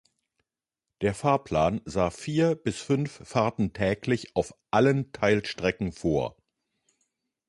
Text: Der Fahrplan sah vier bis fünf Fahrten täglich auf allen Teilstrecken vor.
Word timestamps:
Der 1.01 1.13
Fahrplan 1.13 1.79
sah 1.85 2.09
vier 2.09 2.55
bis 2.55 2.79
fünf 2.81 3.21
Fahrten 3.23 3.71
täglich 3.73 4.35
auf 4.35 4.51
allen 4.71 5.11
Teilstrecken 5.11 5.91
vor. 5.91 6.35